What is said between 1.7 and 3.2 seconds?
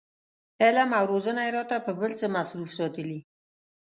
په بل څه مصروف ساتلي.